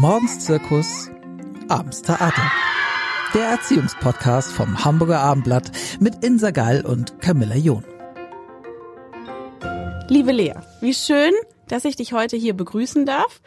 [0.00, 1.10] Morgens Zirkus,
[1.68, 2.52] abends Theater.
[3.34, 7.84] Der Erziehungspodcast vom Hamburger Abendblatt mit Insa Gall und Camilla John.
[10.08, 11.32] Liebe Lea, wie schön,
[11.66, 13.40] dass ich dich heute hier begrüßen darf.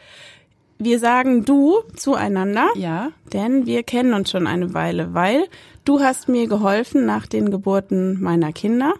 [0.78, 3.12] Wir sagen du zueinander, Ja.
[3.32, 5.44] denn wir kennen uns schon eine Weile, weil
[5.86, 8.92] du hast mir geholfen nach den Geburten meiner Kinder,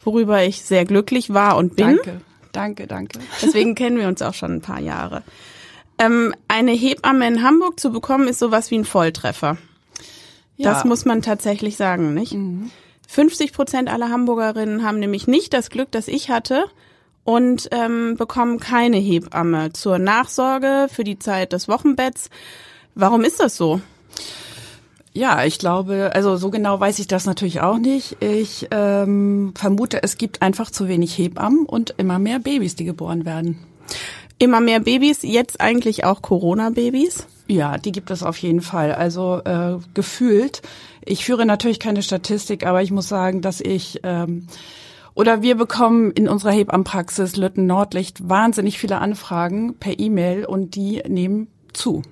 [0.00, 1.96] worüber ich sehr glücklich war und bin.
[1.96, 2.20] Danke,
[2.52, 3.18] danke, danke.
[3.40, 5.22] Deswegen kennen wir uns auch schon ein paar Jahre.
[5.98, 9.56] Ähm, eine Hebamme in Hamburg zu bekommen, ist sowas wie ein Volltreffer.
[10.58, 12.36] Das muss man tatsächlich sagen, nicht?
[13.08, 16.64] 50 Prozent aller Hamburgerinnen haben nämlich nicht das Glück, das ich hatte
[17.24, 22.30] und ähm, bekommen keine Hebamme zur Nachsorge für die Zeit des Wochenbetts.
[22.94, 23.80] Warum ist das so?
[25.12, 28.16] Ja, ich glaube, also so genau weiß ich das natürlich auch nicht.
[28.20, 33.24] Ich ähm, vermute, es gibt einfach zu wenig Hebammen und immer mehr Babys, die geboren
[33.24, 33.58] werden.
[34.38, 37.26] Immer mehr Babys, jetzt eigentlich auch Corona-Babys.
[37.48, 38.92] Ja, die gibt es auf jeden Fall.
[38.92, 40.62] Also äh, gefühlt.
[41.04, 44.46] Ich führe natürlich keine Statistik, aber ich muss sagen, dass ich ähm,
[45.14, 51.02] oder wir bekommen in unserer Hebammenpraxis Lütten Nordlicht wahnsinnig viele Anfragen per E-Mail und die
[51.08, 52.02] nehmen zu.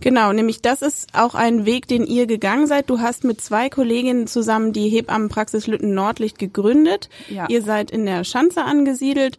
[0.00, 2.88] Genau, nämlich das ist auch ein Weg, den ihr gegangen seid.
[2.90, 7.08] Du hast mit zwei Kolleginnen zusammen die Hebammenpraxis Lütten Nordlicht gegründet.
[7.28, 7.46] Ja.
[7.48, 9.38] Ihr seid in der Schanze angesiedelt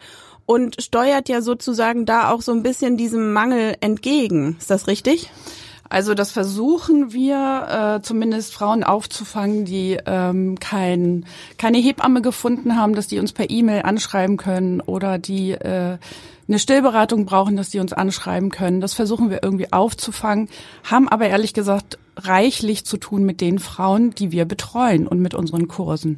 [0.50, 4.56] und steuert ja sozusagen da auch so ein bisschen diesem Mangel entgegen.
[4.58, 5.30] Ist das richtig?
[5.90, 11.26] Also das versuchen wir äh, zumindest Frauen aufzufangen, die ähm, kein,
[11.60, 16.00] keine Hebamme gefunden haben, dass die uns per E-Mail anschreiben können oder die äh,
[16.48, 18.82] eine Stillberatung brauchen, dass die uns anschreiben können.
[18.82, 20.50] Das versuchen wir irgendwie aufzufangen,
[20.84, 25.36] haben aber ehrlich gesagt reichlich zu tun mit den Frauen, die wir betreuen und mit
[25.36, 26.18] unseren Kursen.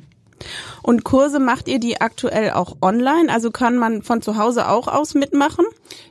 [0.83, 3.31] Und Kurse macht ihr die aktuell auch online?
[3.31, 5.65] Also kann man von zu Hause auch aus mitmachen?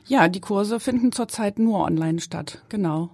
[0.05, 3.09] Ja, die Kurse finden zurzeit nur online statt, genau.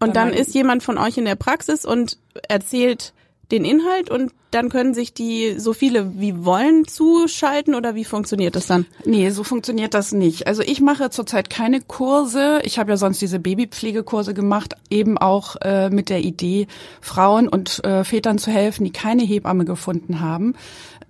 [0.00, 3.14] Und dann ist jemand von euch in der Praxis und erzählt
[3.54, 8.56] den Inhalt und dann können sich die so viele wie wollen zuschalten oder wie funktioniert
[8.56, 8.86] das dann?
[9.04, 10.46] Nee, so funktioniert das nicht.
[10.46, 12.60] Also ich mache zurzeit keine Kurse.
[12.64, 16.66] Ich habe ja sonst diese Babypflegekurse gemacht, eben auch äh, mit der Idee,
[17.00, 20.54] Frauen und äh, Vätern zu helfen, die keine Hebamme gefunden haben.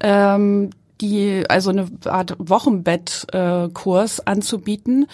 [0.00, 5.06] Ähm, die also eine Art Wochenbettkurs äh, anzubieten.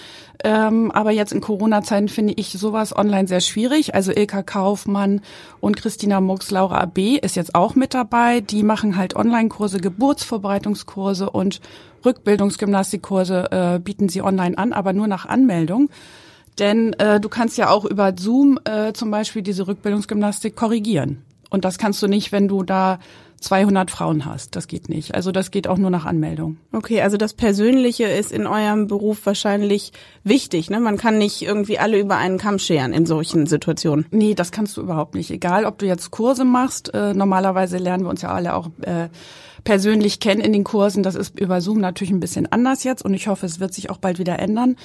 [0.44, 3.94] Ähm, aber jetzt in Corona-Zeiten finde ich sowas online sehr schwierig.
[3.94, 5.22] Also Ilka Kaufmann
[5.60, 8.40] und Christina Mux, Laura AB ist jetzt auch mit dabei.
[8.40, 11.60] Die machen halt Online-Kurse, Geburtsvorbereitungskurse und
[12.04, 15.90] Rückbildungsgymnastikkurse äh, bieten sie online an, aber nur nach Anmeldung.
[16.58, 21.22] Denn äh, du kannst ja auch über Zoom äh, zum Beispiel diese Rückbildungsgymnastik korrigieren.
[21.48, 23.00] Und das kannst du nicht, wenn du da
[23.40, 24.54] 200 Frauen hast.
[24.54, 25.14] Das geht nicht.
[25.14, 26.58] Also das geht auch nur nach Anmeldung.
[26.72, 29.92] Okay, also das Persönliche ist in eurem Beruf wahrscheinlich
[30.24, 30.70] wichtig.
[30.70, 30.78] Ne?
[30.78, 34.06] Man kann nicht irgendwie alle über einen Kamm scheren in solchen Situationen.
[34.10, 35.30] Nee, das kannst du überhaupt nicht.
[35.30, 36.92] Egal, ob du jetzt Kurse machst.
[36.92, 39.08] Äh, normalerweise lernen wir uns ja alle auch äh,
[39.64, 41.02] persönlich kennen in den Kursen.
[41.02, 43.88] Das ist über Zoom natürlich ein bisschen anders jetzt und ich hoffe, es wird sich
[43.88, 44.76] auch bald wieder ändern.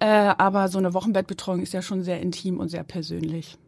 [0.00, 3.58] Äh, aber so eine Wochenbettbetreuung ist ja schon sehr intim und sehr persönlich.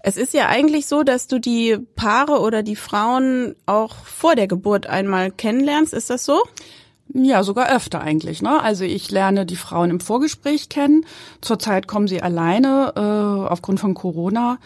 [0.00, 4.46] Es ist ja eigentlich so, dass du die Paare oder die Frauen auch vor der
[4.46, 5.92] Geburt einmal kennenlernst.
[5.92, 6.42] Ist das so?
[7.12, 8.42] Ja, sogar öfter eigentlich.
[8.42, 8.62] Ne?
[8.62, 11.04] Also ich lerne die Frauen im Vorgespräch kennen.
[11.40, 14.58] Zurzeit kommen sie alleine äh, aufgrund von Corona.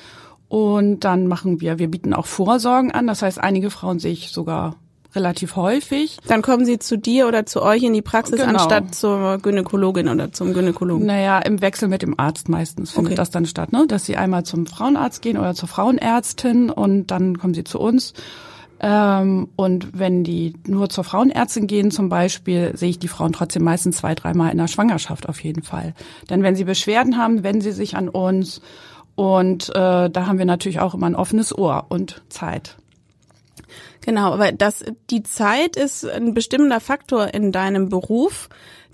[0.49, 3.07] Und dann machen wir, wir bieten auch Vorsorgen an.
[3.07, 4.77] Das heißt, einige Frauen sehe ich sogar
[5.15, 6.19] relativ häufig.
[6.27, 8.59] Dann kommen sie zu dir oder zu euch in die Praxis Genau.
[8.59, 11.07] anstatt zur Gynäkologin oder zum Gynäkologen.
[11.07, 13.17] Naja, im Wechsel mit dem Arzt meistens findet Okay.
[13.17, 13.87] das dann statt, ne?
[13.87, 18.15] Dass sie einmal zum Frauenarzt gehen oder zur Frauenärztin und dann kommen sie zu uns.
[18.85, 23.63] Ähm, und wenn die nur zur Frauenärztin gehen zum Beispiel, sehe ich die Frauen trotzdem
[23.63, 25.95] meistens zwei, dreimal in der Schwangerschaft auf jeden Fall.
[26.31, 28.61] Denn wenn sie Beschwerden haben, wenden sie sich an uns.
[29.15, 32.77] Und äh, da haben wir natürlich auch immer ein offenes Ohr und Zeit.
[34.05, 38.49] Genau, aber das, die Zeit ist ein bestimmender Faktor in deinem Beruf,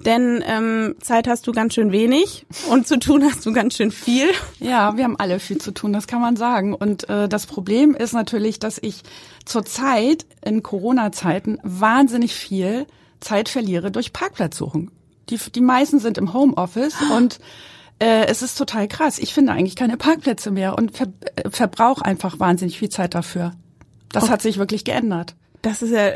[0.05, 3.91] denn ähm, Zeit hast du ganz schön wenig und zu tun hast du ganz schön
[3.91, 4.29] viel.
[4.61, 6.75] Ja, wir haben alle viel zu tun, das kann man sagen.
[6.75, 9.03] Und äh, das Problem ist natürlich, dass ich
[9.45, 12.87] zurzeit in Corona-Zeiten wahnsinnig viel
[13.21, 14.91] Zeit verliere durch Parkplatzsuchen.
[15.31, 17.41] Die, die meisten sind im Homeoffice und
[17.99, 19.19] äh, es ist total krass.
[19.19, 23.53] Ich finde eigentlich keine Parkplätze mehr und ver äh, verbrauche einfach wahnsinnig viel Zeit dafür.
[24.13, 25.35] Das hat sich wirklich geändert.
[25.63, 26.09] Das ist ja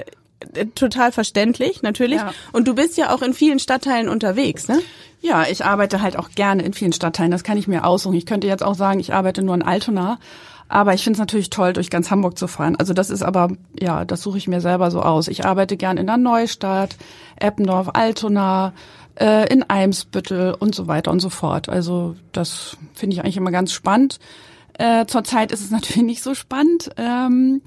[0.55, 2.19] äh, total verständlich, natürlich.
[2.19, 2.33] Ja.
[2.53, 4.81] Und du bist ja auch in vielen Stadtteilen unterwegs, ne?
[5.21, 7.31] Ja, ich arbeite halt auch gerne in vielen Stadtteilen.
[7.31, 8.17] Das kann ich mir aussuchen.
[8.17, 10.19] Ich könnte jetzt auch sagen, ich arbeite nur in Altona.
[10.69, 12.77] Aber ich finde es natürlich toll, durch ganz Hamburg zu fahren.
[12.77, 15.29] Also das ist aber, ja, das suche ich mir selber so aus.
[15.29, 16.97] Ich arbeite gern in der Neustadt,
[17.37, 18.73] Eppendorf, Altona,
[19.21, 21.69] äh, in Eimsbüttel und so weiter und so fort.
[21.69, 24.19] Also das finde ich eigentlich immer ganz spannend.
[24.79, 26.91] Äh, zurzeit ist es natürlich nicht so spannend.
[26.97, 27.63] Ähm,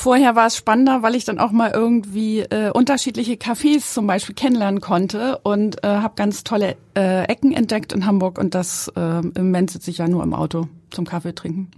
[0.00, 4.34] Vorher war es spannender, weil ich dann auch mal irgendwie äh, unterschiedliche Cafés zum Beispiel
[4.34, 9.00] kennenlernen konnte und äh, habe ganz tolle äh, Ecken entdeckt in Hamburg und das äh,
[9.18, 11.70] im Moment sitze ich ja nur im Auto zum Kaffee trinken.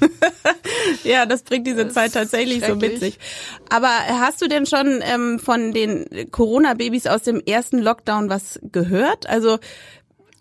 [1.04, 3.18] ja, das bringt diese das Zeit tatsächlich so mit sich.
[3.68, 9.28] Aber hast du denn schon ähm, von den Corona-Babys aus dem ersten Lockdown was gehört?
[9.28, 9.58] Also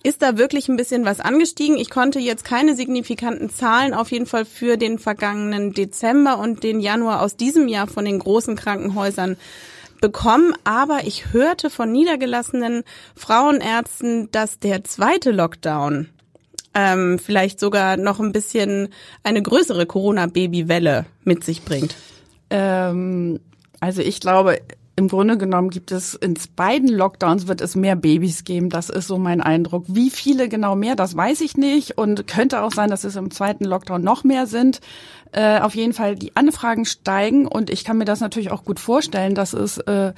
[0.04, 1.78] ist da wirklich ein bisschen was angestiegen.
[1.78, 6.80] Ich konnte jetzt keine signifikanten Zahlen auf jeden Fall für den vergangenen Dezember und den
[6.80, 9.38] Januar aus diesem Jahr von den großen Krankenhäusern
[10.00, 12.84] bekommen, aber ich hörte von niedergelassenen
[13.16, 16.07] Frauenärzten, dass der zweite Lockdown
[16.74, 18.90] ähm, vielleicht sogar noch ein bisschen
[19.24, 21.96] eine größere Corona-Baby-Welle mit sich bringt.
[22.50, 23.40] Ähm,
[23.80, 24.60] also ich glaube,
[25.00, 28.69] im Grunde genommen gibt es in beiden Lockdowns wird es mehr Babys geben.
[28.69, 29.86] Das ist so mein Eindruck.
[29.88, 33.31] Wie viele genau mehr, das weiß ich nicht und könnte auch sein, dass es im
[33.31, 34.81] zweiten Lockdown noch mehr sind.
[35.31, 38.81] Äh, auf jeden Fall die Anfragen steigen und ich kann mir das natürlich auch gut
[38.81, 40.12] vorstellen, dass es äh,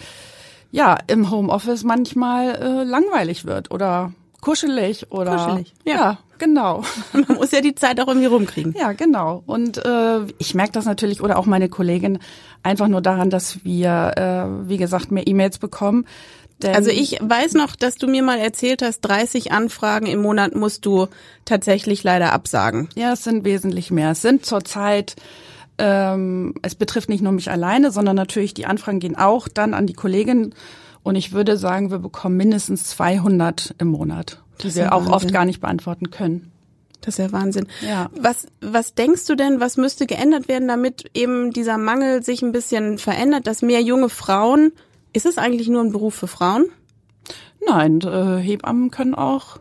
[0.72, 5.75] ja im Homeoffice manchmal äh, langweilig wird oder kuschelig oder kuschelig.
[5.86, 5.94] Ja.
[5.94, 6.83] ja, genau.
[7.13, 8.75] Man muss ja die Zeit auch irgendwie rumkriegen.
[8.77, 9.43] Ja, genau.
[9.45, 12.19] Und äh, ich merke das natürlich oder auch meine Kollegin
[12.63, 16.05] einfach nur daran, dass wir, äh, wie gesagt, mehr E-Mails bekommen.
[16.61, 20.55] Denn also ich weiß noch, dass du mir mal erzählt hast, 30 Anfragen im Monat
[20.55, 21.07] musst du
[21.45, 22.89] tatsächlich leider absagen.
[22.95, 24.11] Ja, es sind wesentlich mehr.
[24.11, 25.15] Es sind zurzeit
[25.77, 29.87] ähm, es betrifft nicht nur mich alleine, sondern natürlich die Anfragen gehen auch dann an
[29.87, 30.53] die Kollegin
[31.01, 35.13] und ich würde sagen, wir bekommen mindestens 200 im Monat, die wir auch Wahnsinn.
[35.13, 36.51] oft gar nicht beantworten können.
[37.01, 37.67] Das ist ja Wahnsinn.
[37.81, 38.09] Ja.
[38.15, 42.51] Was, was denkst du denn, was müsste geändert werden, damit eben dieser Mangel sich ein
[42.51, 44.71] bisschen verändert, dass mehr junge Frauen,
[45.13, 46.65] ist es eigentlich nur ein Beruf für Frauen?
[47.65, 49.57] Nein, äh, Hebammen können auch,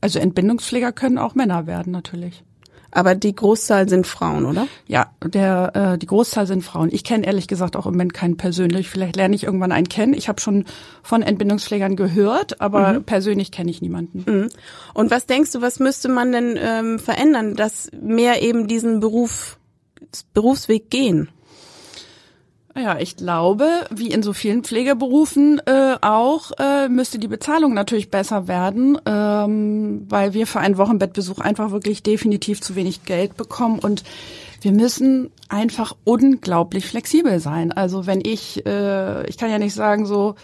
[0.00, 2.42] also Entbindungspfleger können auch Männer werden natürlich.
[2.90, 4.66] Aber die Großzahl sind Frauen, oder?
[4.86, 6.88] Ja, der äh, die Großzahl sind Frauen.
[6.90, 8.88] Ich kenne ehrlich gesagt auch im Moment keinen persönlich.
[8.88, 10.14] Vielleicht lerne ich irgendwann einen kennen.
[10.14, 10.64] Ich habe schon
[11.02, 13.04] von Entbindungspflegern gehört, aber mhm.
[13.04, 14.24] persönlich kenne ich niemanden.
[14.26, 14.48] Mhm.
[14.94, 19.58] Und was denkst du, was müsste man denn ähm, verändern, dass mehr eben diesen Beruf
[20.32, 21.28] Berufsweg gehen?
[22.78, 28.08] Ja, ich glaube, wie in so vielen Pflegeberufen äh, auch, äh, müsste die Bezahlung natürlich
[28.08, 33.80] besser werden, ähm, weil wir für einen Wochenbettbesuch einfach wirklich definitiv zu wenig Geld bekommen
[33.80, 34.04] und
[34.60, 37.72] wir müssen einfach unglaublich flexibel sein.
[37.72, 40.36] Also wenn ich, äh, ich kann ja nicht sagen so,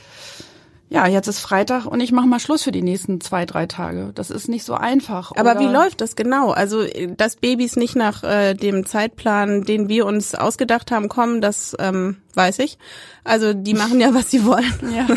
[0.94, 4.12] ja, jetzt ist Freitag und ich mache mal Schluss für die nächsten zwei, drei Tage.
[4.14, 5.32] Das ist nicht so einfach.
[5.34, 6.52] Aber wie läuft das genau?
[6.52, 6.84] Also,
[7.16, 12.18] dass Babys nicht nach äh, dem Zeitplan, den wir uns ausgedacht haben, kommen, das ähm,
[12.34, 12.78] weiß ich.
[13.24, 14.72] Also, die machen ja, was sie wollen.
[14.94, 15.08] Ja.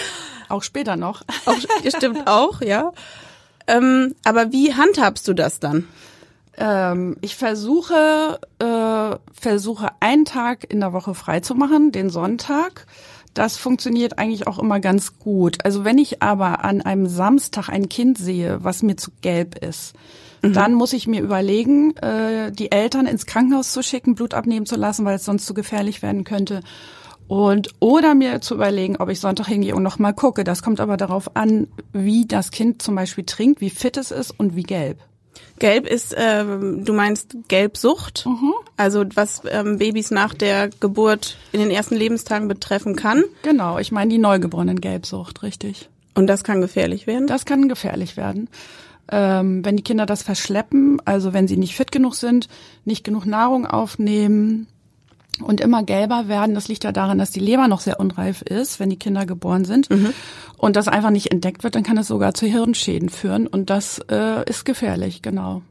[0.50, 1.22] Auch später noch.
[1.46, 1.56] Auch,
[1.88, 2.92] stimmt auch, ja.
[3.66, 5.88] Ähm, aber wie handhabst du das dann?
[6.58, 12.86] Ähm, ich versuche, äh, versuche einen Tag in der Woche frei zu machen, den Sonntag
[13.34, 15.58] das funktioniert eigentlich auch immer ganz gut.
[15.64, 19.94] Also wenn ich aber an einem Samstag ein Kind sehe, was mir zu gelb ist,
[20.42, 20.52] mhm.
[20.52, 24.76] dann muss ich mir überlegen, äh, die Eltern ins Krankenhaus zu schicken, Blut abnehmen zu
[24.76, 26.60] lassen, weil es sonst zu gefährlich werden könnte.
[27.28, 30.44] Und oder mir zu überlegen, ob ich Sonntag hingehe und nochmal gucke.
[30.44, 34.32] Das kommt aber darauf an, wie das Kind zum Beispiel trinkt, wie fit es ist
[34.32, 34.98] und wie gelb.
[35.58, 38.52] Gelb ist, ähm, du meinst Gelbsucht, mhm.
[38.76, 43.24] also was ähm, Babys nach der Geburt in den ersten Lebenstagen betreffen kann.
[43.42, 45.88] Genau, ich meine die neugeborenen Gelbsucht, richtig.
[46.14, 47.26] Und das kann gefährlich werden?
[47.26, 48.48] Das kann gefährlich werden.
[49.10, 52.48] Ähm, wenn die Kinder das verschleppen, also wenn sie nicht fit genug sind,
[52.84, 54.66] nicht genug Nahrung aufnehmen,
[55.40, 56.54] und immer gelber werden.
[56.54, 59.64] Das liegt ja daran, dass die Leber noch sehr unreif ist, wenn die Kinder geboren
[59.64, 59.90] sind.
[59.90, 60.12] Mhm.
[60.56, 63.46] Und das einfach nicht entdeckt wird, dann kann es sogar zu Hirnschäden führen.
[63.46, 65.62] Und das äh, ist gefährlich, genau.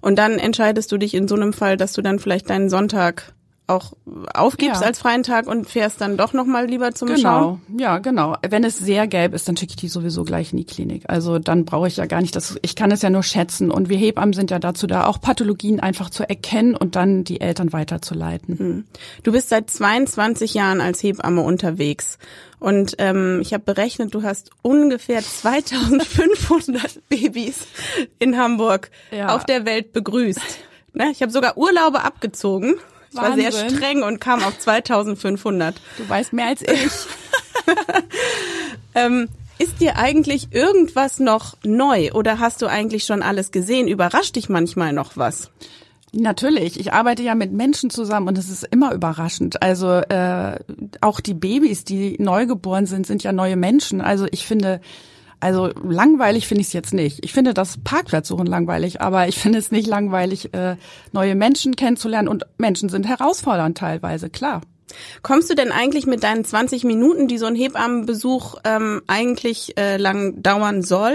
[0.00, 3.32] Und dann entscheidest du dich in so einem Fall, dass du dann vielleicht deinen Sonntag
[3.70, 3.92] auch
[4.34, 4.86] aufgibst ja.
[4.86, 7.20] als freien Tag und fährst dann doch noch mal lieber zum genau.
[7.20, 7.60] Schauen?
[7.78, 8.36] Ja, genau.
[8.46, 11.04] Wenn es sehr gelb ist, dann schicke ich die sowieso gleich in die Klinik.
[11.08, 12.58] Also dann brauche ich ja gar nicht das.
[12.62, 13.70] Ich kann es ja nur schätzen.
[13.70, 17.40] Und wir Hebammen sind ja dazu da, auch Pathologien einfach zu erkennen und dann die
[17.40, 18.58] Eltern weiterzuleiten.
[18.58, 18.84] Hm.
[19.22, 22.18] Du bist seit 22 Jahren als Hebamme unterwegs.
[22.58, 27.66] Und ähm, ich habe berechnet, du hast ungefähr 2500 Babys
[28.18, 29.34] in Hamburg ja.
[29.34, 30.58] auf der Welt begrüßt.
[30.92, 31.10] Ne?
[31.12, 32.74] Ich habe sogar Urlaube abgezogen.
[33.10, 35.80] Ich war sehr streng und kam auf 2500.
[35.98, 36.92] Du weißt mehr als ich.
[38.94, 43.88] ähm, ist dir eigentlich irgendwas noch neu oder hast du eigentlich schon alles gesehen?
[43.88, 45.50] Überrascht dich manchmal noch was?
[46.12, 49.62] Natürlich, ich arbeite ja mit Menschen zusammen und es ist immer überraschend.
[49.62, 50.58] Also äh,
[51.00, 54.00] auch die Babys, die neugeboren sind, sind ja neue Menschen.
[54.00, 54.80] Also ich finde,
[55.40, 57.24] also langweilig finde ich es jetzt nicht.
[57.24, 60.76] Ich finde das Parkplatzsuchen langweilig, aber ich finde es nicht langweilig, äh,
[61.12, 64.60] neue Menschen kennenzulernen und Menschen sind herausfordernd teilweise, klar.
[65.22, 69.96] Kommst du denn eigentlich mit deinen 20 Minuten, die so ein Hebammenbesuch ähm, eigentlich äh,
[69.96, 71.14] lang dauern soll,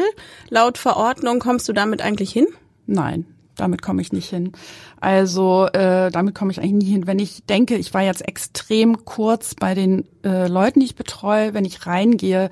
[0.50, 2.48] laut Verordnung, kommst du damit eigentlich hin?
[2.88, 4.54] Nein, damit komme ich nicht hin.
[5.02, 7.06] Also äh, damit komme ich eigentlich nie hin.
[7.06, 11.54] Wenn ich denke, ich war jetzt extrem kurz bei den äh, Leuten, die ich betreue,
[11.54, 12.50] wenn ich reingehe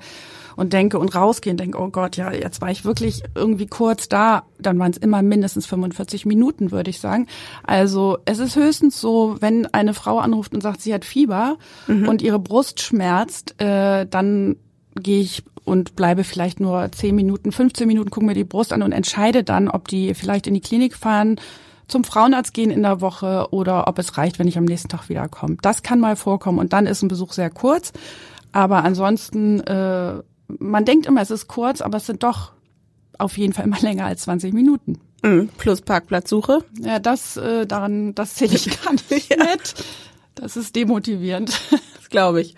[0.56, 4.08] und denke und rausgehe und denke, oh Gott, ja, jetzt war ich wirklich irgendwie kurz
[4.08, 7.26] da, dann waren es immer mindestens 45 Minuten, würde ich sagen.
[7.62, 11.56] Also es ist höchstens so, wenn eine Frau anruft und sagt, sie hat Fieber
[11.86, 12.08] mhm.
[12.08, 14.56] und ihre Brust schmerzt, äh, dann
[14.94, 18.82] gehe ich und bleibe vielleicht nur 10 Minuten, 15 Minuten, gucke mir die Brust an
[18.82, 21.40] und entscheide dann, ob die vielleicht in die Klinik fahren,
[21.88, 25.08] zum Frauenarzt gehen in der Woche oder ob es reicht, wenn ich am nächsten Tag
[25.08, 25.56] wiederkomme.
[25.62, 27.92] Das kann mal vorkommen und dann ist ein Besuch sehr kurz.
[28.52, 32.52] Aber ansonsten äh, man denkt immer, es ist kurz, aber es sind doch
[33.18, 35.00] auf jeden Fall immer länger als 20 Minuten.
[35.22, 35.48] Mhm.
[35.56, 36.64] Plus Parkplatzsuche.
[36.80, 39.44] Ja, das äh, daran, das zähle ich gar nicht ja.
[39.44, 39.74] mit.
[40.34, 41.58] Das ist demotivierend.
[42.04, 42.54] Das glaube ich.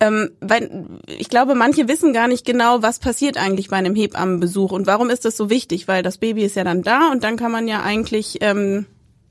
[0.00, 4.72] Ähm, weil ich glaube, manche wissen gar nicht genau, was passiert eigentlich bei einem Hebammenbesuch
[4.72, 7.36] und warum ist das so wichtig, weil das Baby ist ja dann da und dann
[7.36, 8.86] kann man ja eigentlich ähm,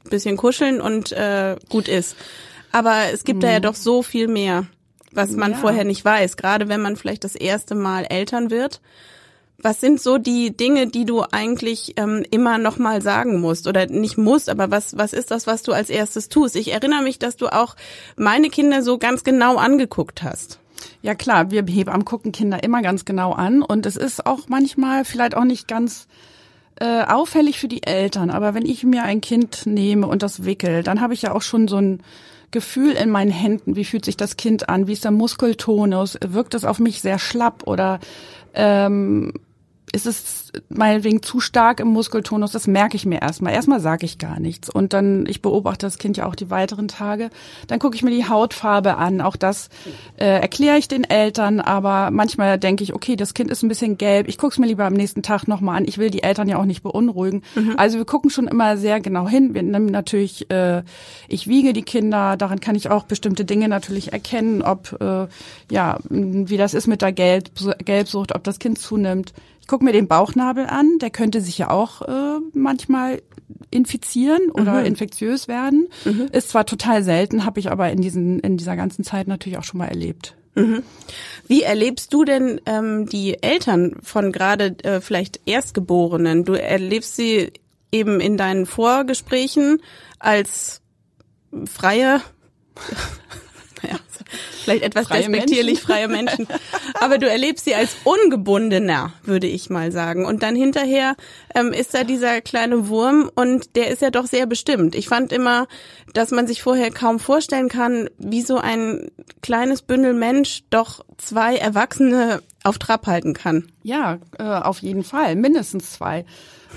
[0.09, 2.15] bisschen kuscheln und äh, gut ist.
[2.71, 3.41] Aber es gibt mhm.
[3.41, 4.65] da ja doch so viel mehr
[5.17, 5.57] was man ja.
[5.57, 8.79] vorher nicht weiß, gerade wenn man vielleicht das erste Mal Eltern wird.
[9.59, 13.87] Was sind so die Dinge, die du eigentlich ähm, immer noch mal sagen musst oder
[13.87, 16.55] nicht musst, aber was was ist das, was du als erstes tust?
[16.55, 17.75] Ich erinnere mich, dass du auch
[18.15, 20.59] meine Kinder so ganz genau angeguckt hast.
[21.01, 25.05] Ja klar, wir Hebammen gucken Kinder immer ganz genau an und es ist auch manchmal
[25.05, 26.07] vielleicht auch nicht ganz
[26.79, 30.83] äh, auffällig für die Eltern, aber wenn ich mir ein Kind nehme und das wickel,
[30.83, 32.03] dann habe ich ja auch schon so ein
[32.51, 36.53] Gefühl in meinen Händen, wie fühlt sich das Kind an, wie ist der Muskeltonus, wirkt
[36.53, 37.99] es auf mich sehr schlapp oder
[38.53, 39.33] ähm,
[40.05, 43.53] ist es meinetwegen zu stark im Muskeltonus, das merke ich mir erstmal.
[43.53, 44.69] Erstmal sage ich gar nichts.
[44.69, 47.29] Und dann, ich beobachte das Kind ja auch die weiteren Tage.
[47.67, 49.21] Dann gucke ich mir die Hautfarbe an.
[49.21, 49.69] Auch das
[50.17, 53.97] äh, erkläre ich den Eltern, aber manchmal denke ich, okay, das Kind ist ein bisschen
[53.97, 54.27] gelb.
[54.27, 55.85] Ich gucke es mir lieber am nächsten Tag nochmal an.
[55.87, 57.43] Ich will die Eltern ja auch nicht beunruhigen.
[57.55, 57.75] Mhm.
[57.77, 59.53] Also wir gucken schon immer sehr genau hin.
[59.53, 60.83] Wir nehmen natürlich, äh,
[61.27, 65.27] ich wiege die Kinder, daran kann ich auch bestimmte Dinge natürlich erkennen, ob äh,
[65.71, 67.49] ja, wie das ist mit der Gelb
[67.83, 69.33] Gelbsucht, ob das Kind zunimmt.
[69.67, 73.21] Ich gucke mir den Bauchnabel an, der könnte sich ja auch äh, manchmal
[73.69, 74.85] infizieren oder mhm.
[74.85, 75.89] infektiös werden.
[76.05, 76.29] Mhm.
[76.31, 79.65] Ist zwar total selten, habe ich aber in diesen in dieser ganzen Zeit natürlich auch
[79.65, 80.37] schon mal erlebt.
[80.55, 80.83] Mhm.
[81.47, 86.45] Wie erlebst du denn ähm, die Eltern von gerade äh, vielleicht Erstgeborenen?
[86.45, 87.51] Du erlebst sie
[87.91, 89.81] eben in deinen Vorgesprächen
[90.17, 90.79] als
[91.65, 92.21] freie
[93.83, 93.97] ja,
[94.63, 95.87] vielleicht etwas freie despektierlich Menschen.
[95.87, 96.47] freie Menschen.
[96.99, 100.25] Aber du erlebst sie als ungebundener, würde ich mal sagen.
[100.25, 101.15] Und dann hinterher
[101.55, 104.95] ähm, ist da dieser kleine Wurm und der ist ja doch sehr bestimmt.
[104.95, 105.67] Ich fand immer,
[106.13, 111.55] dass man sich vorher kaum vorstellen kann, wie so ein kleines Bündel Mensch doch zwei
[111.55, 113.71] Erwachsene auf Trab halten kann.
[113.83, 116.25] Ja, äh, auf jeden Fall, mindestens zwei.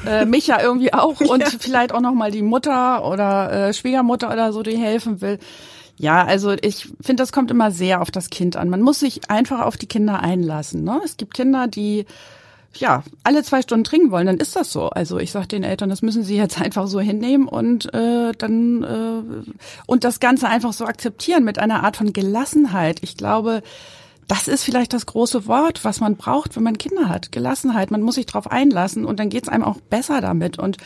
[0.07, 1.49] Äh, mich ja irgendwie auch und ja.
[1.59, 5.39] vielleicht auch noch mal die Mutter oder äh, Schwiegermutter oder so, die helfen will.
[6.01, 8.71] Ja, also ich finde, das kommt immer sehr auf das Kind an.
[8.71, 10.83] Man muss sich einfach auf die Kinder einlassen.
[10.83, 10.99] Ne?
[11.05, 12.07] Es gibt Kinder, die
[12.75, 14.89] ja alle zwei Stunden trinken wollen, dann ist das so.
[14.89, 18.83] Also ich sage den Eltern, das müssen sie jetzt einfach so hinnehmen und äh, dann
[18.83, 19.51] äh,
[19.85, 23.01] und das Ganze einfach so akzeptieren mit einer Art von Gelassenheit.
[23.03, 23.63] Ich glaube,
[24.27, 27.31] das ist vielleicht das große Wort, was man braucht, wenn man Kinder hat.
[27.31, 27.91] Gelassenheit.
[27.91, 30.59] Man muss sich darauf einlassen und dann geht's einem auch besser damit.
[30.59, 30.79] Und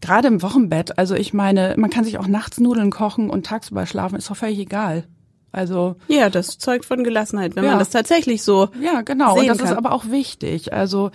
[0.00, 3.86] gerade im Wochenbett, also ich meine, man kann sich auch nachts Nudeln kochen und tagsüber
[3.86, 5.04] schlafen, ist doch völlig egal.
[5.52, 7.70] Also ja, das zeugt von Gelassenheit, wenn ja.
[7.70, 9.66] man das tatsächlich so ja genau und das kann.
[9.66, 10.72] ist aber auch wichtig.
[10.72, 11.10] Also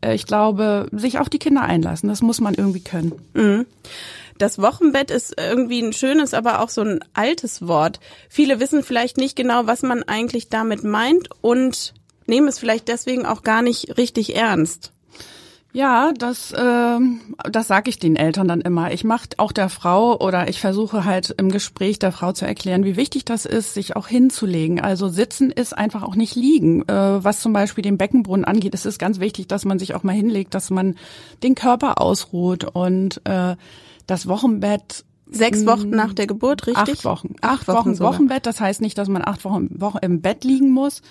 [0.00, 3.12] äh, ich glaube, sich auf die Kinder einlassen, das muss man irgendwie können.
[3.34, 3.66] Mhm.
[4.38, 8.00] Das Wochenbett ist irgendwie ein schönes, aber auch so ein altes Wort.
[8.28, 11.94] Viele wissen vielleicht nicht genau, was man eigentlich damit meint und
[12.26, 14.92] nehmen es vielleicht deswegen auch gar nicht richtig ernst.
[15.76, 16.98] Ja, das, äh,
[17.50, 18.92] das sage ich den Eltern dann immer.
[18.92, 22.84] Ich mache auch der Frau oder ich versuche halt im Gespräch der Frau zu erklären,
[22.84, 24.80] wie wichtig das ist, sich auch hinzulegen.
[24.80, 26.88] Also sitzen ist einfach auch nicht liegen.
[26.88, 30.02] Äh, was zum Beispiel den Beckenbrunnen angeht, ist es ganz wichtig, dass man sich auch
[30.02, 30.94] mal hinlegt, dass man
[31.42, 33.56] den Körper ausruht und äh,
[34.06, 36.98] das Wochenbett Sechs Wochen nach der Geburt, richtig?
[36.98, 37.34] Acht Wochen.
[37.42, 38.46] Acht, acht Wochen, Wochen Wochenbett.
[38.46, 41.02] Das heißt nicht, dass man acht Wochen, Wochen im Bett liegen muss,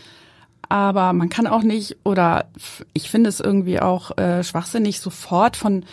[0.69, 2.45] aber man kann auch nicht, oder
[2.93, 5.86] ich finde es irgendwie auch äh, schwachsinnig, sofort von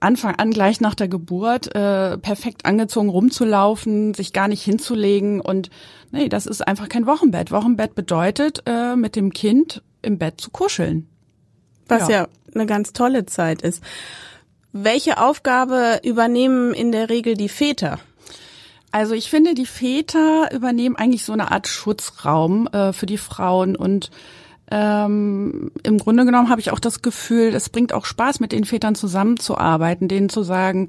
[0.00, 5.70] Anfang an gleich nach der Geburt äh, perfekt angezogen rumzulaufen, sich gar nicht hinzulegen und
[6.12, 7.50] nee, das ist einfach kein Wochenbett.
[7.50, 11.08] Wochenbett bedeutet, äh, mit dem Kind im Bett zu kuscheln.
[11.88, 12.22] Was ja.
[12.22, 13.82] ja eine ganz tolle Zeit ist.
[14.72, 17.98] Welche Aufgabe übernehmen in der Regel die Väter?
[18.90, 23.76] Also ich finde, die Väter übernehmen eigentlich so eine Art Schutzraum äh, für die Frauen.
[23.76, 24.10] Und
[24.70, 28.64] ähm, im Grunde genommen habe ich auch das Gefühl, es bringt auch Spaß, mit den
[28.64, 30.88] Vätern zusammenzuarbeiten, denen zu sagen,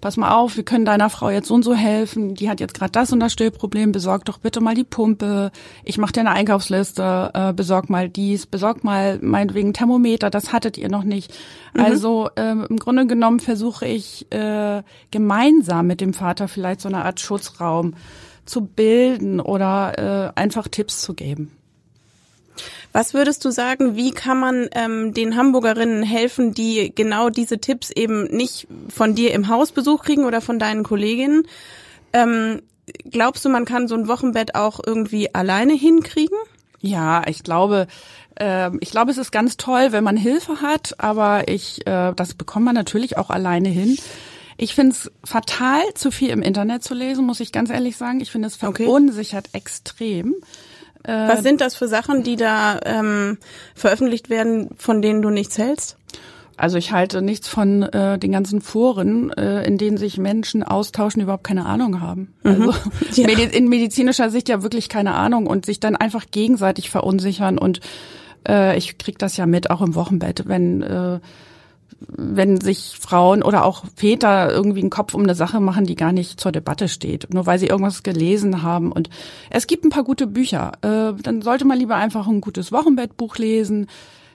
[0.00, 2.74] pass mal auf, wir können deiner Frau jetzt so und so helfen, die hat jetzt
[2.74, 5.50] gerade das und das Stillproblem, besorg doch bitte mal die Pumpe,
[5.84, 10.78] ich mache dir eine Einkaufsliste, äh, besorg mal dies, besorg mal meinetwegen Thermometer, das hattet
[10.78, 11.32] ihr noch nicht.
[11.74, 11.80] Mhm.
[11.80, 17.04] Also ähm, im Grunde genommen versuche ich äh, gemeinsam mit dem Vater vielleicht so eine
[17.04, 17.94] Art Schutzraum
[18.44, 21.52] zu bilden oder äh, einfach Tipps zu geben.
[22.92, 27.90] Was würdest du sagen, wie kann man ähm, den Hamburgerinnen helfen, die genau diese Tipps
[27.90, 31.42] eben nicht von dir im Hausbesuch kriegen oder von deinen Kolleginnen?
[32.12, 32.62] Ähm,
[33.10, 36.36] glaubst du, man kann so ein Wochenbett auch irgendwie alleine hinkriegen?
[36.80, 37.88] Ja, ich glaube,
[38.36, 42.34] äh, ich glaube, es ist ganz toll, wenn man Hilfe hat, aber ich, äh, das
[42.34, 43.98] bekommt man natürlich auch alleine hin.
[44.56, 48.20] Ich finde es fatal, zu viel im Internet zu lesen, muss ich ganz ehrlich sagen.
[48.20, 49.58] Ich finde es verunsichert okay.
[49.58, 50.34] extrem.
[51.04, 53.38] Äh, Was sind das für Sachen, die da ähm,
[53.74, 55.96] veröffentlicht werden, von denen du nichts hältst?
[56.58, 61.20] Also ich halte nichts von äh, den ganzen Foren, äh, in denen sich Menschen austauschen,
[61.20, 62.34] die überhaupt keine Ahnung haben.
[62.42, 62.50] Mhm.
[62.50, 62.74] Also
[63.22, 63.28] ja.
[63.28, 67.58] in medizinischer Sicht ja wirklich keine Ahnung und sich dann einfach gegenseitig verunsichern.
[67.58, 67.78] Und
[68.46, 71.20] äh, ich krieg das ja mit, auch im Wochenbett, wenn äh,
[72.00, 76.12] wenn sich Frauen oder auch Väter irgendwie einen Kopf um eine Sache machen, die gar
[76.12, 78.92] nicht zur Debatte steht, nur weil sie irgendwas gelesen haben.
[78.92, 79.10] Und
[79.50, 80.72] es gibt ein paar gute Bücher.
[80.82, 83.88] Äh, dann sollte man lieber einfach ein gutes Wochenbettbuch lesen.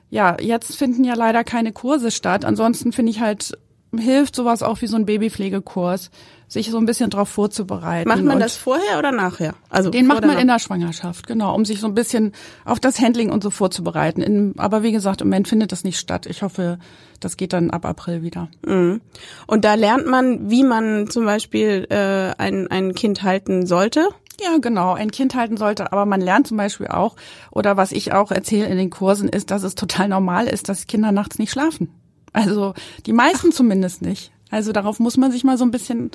[0.09, 2.45] Ja, jetzt finden ja leider keine Kurse statt.
[2.45, 3.57] Ansonsten finde ich halt
[3.97, 6.11] hilft sowas auch wie so ein Babypflegekurs,
[6.47, 8.07] sich so ein bisschen darauf vorzubereiten.
[8.07, 9.55] Macht man das vorher oder nachher?
[9.69, 12.31] Also den macht man in der Schwangerschaft, genau, um sich so ein bisschen
[12.65, 14.21] auf das Handling und so vorzubereiten.
[14.21, 16.25] In, aber wie gesagt, im Moment findet das nicht statt.
[16.27, 16.77] Ich hoffe,
[17.19, 18.49] das geht dann ab April wieder.
[18.65, 19.01] Mhm.
[19.47, 24.07] Und da lernt man, wie man zum Beispiel äh, ein, ein Kind halten sollte.
[24.41, 25.91] Ja, genau, ein Kind halten sollte.
[25.91, 27.15] Aber man lernt zum Beispiel auch,
[27.51, 30.87] oder was ich auch erzähle in den Kursen, ist, dass es total normal ist, dass
[30.87, 31.89] Kinder nachts nicht schlafen.
[32.33, 32.73] Also
[33.05, 33.55] die meisten Ach.
[33.55, 34.31] zumindest nicht.
[34.49, 36.11] Also darauf muss man sich mal so ein bisschen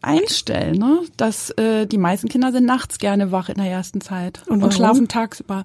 [0.00, 1.00] einstellen, ne?
[1.16, 4.72] Dass äh, die meisten Kinder sind nachts gerne wach in der ersten Zeit und, und
[4.74, 5.64] schlafen tagsüber.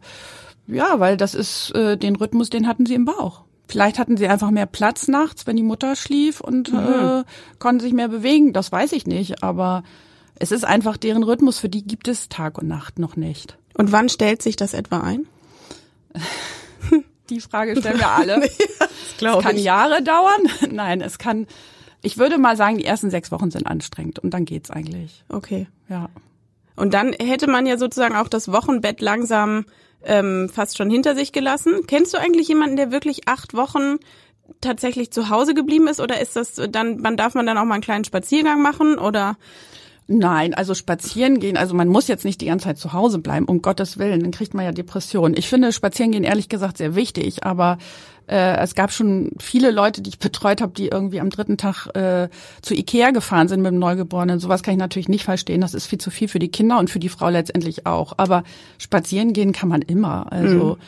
[0.67, 3.43] Ja, weil das ist äh, den Rhythmus, den hatten sie im Bauch.
[3.67, 6.79] Vielleicht hatten sie einfach mehr Platz nachts, wenn die Mutter schlief und mhm.
[6.79, 7.23] äh,
[7.59, 8.53] konnten sich mehr bewegen.
[8.53, 9.83] Das weiß ich nicht, aber
[10.35, 11.59] es ist einfach deren Rhythmus.
[11.59, 13.57] Für die gibt es Tag und Nacht noch nicht.
[13.75, 15.25] Und wann stellt sich das etwa ein?
[17.29, 18.33] Die Frage stellen wir alle.
[19.19, 19.63] ja, es kann ich.
[19.63, 20.41] Jahre dauern.
[20.71, 21.47] Nein, es kann.
[22.01, 25.23] Ich würde mal sagen, die ersten sechs Wochen sind anstrengend und dann geht's eigentlich.
[25.29, 25.67] Okay.
[25.87, 26.09] Ja.
[26.75, 29.65] Und dann hätte man ja sozusagen auch das Wochenbett langsam
[30.03, 31.85] ähm, fast schon hinter sich gelassen.
[31.87, 33.99] Kennst du eigentlich jemanden, der wirklich acht Wochen
[34.59, 37.75] tatsächlich zu Hause geblieben ist oder ist das dann, man darf man dann auch mal
[37.75, 39.37] einen kleinen Spaziergang machen oder?
[40.07, 43.45] Nein, also spazieren gehen, also man muss jetzt nicht die ganze Zeit zu Hause bleiben,
[43.45, 45.35] um Gottes Willen, dann kriegt man ja Depressionen.
[45.37, 47.77] Ich finde spazieren gehen ehrlich gesagt sehr wichtig, aber
[48.27, 51.87] äh, es gab schon viele Leute, die ich betreut habe, die irgendwie am dritten Tag
[51.95, 52.29] äh,
[52.61, 54.39] zu Ikea gefahren sind mit dem Neugeborenen.
[54.39, 55.61] Sowas kann ich natürlich nicht verstehen.
[55.61, 58.13] Das ist viel zu viel für die Kinder und für die Frau letztendlich auch.
[58.17, 58.43] Aber
[58.77, 60.31] spazieren gehen kann man immer.
[60.31, 60.81] Also mhm.